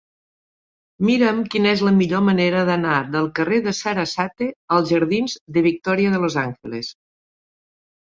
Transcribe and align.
Mira'm 1.09 1.41
quina 1.55 1.69
és 1.73 1.83
la 1.89 1.93
millor 1.97 2.23
manera 2.31 2.65
d'anar 2.71 2.97
del 3.17 3.29
carrer 3.41 3.61
de 3.69 3.75
Sarasate 3.83 4.51
als 4.81 4.97
jardins 4.97 5.39
de 5.59 5.67
Victoria 5.71 6.19
de 6.19 6.27
los 6.29 6.43
Ángeles. 6.49 6.95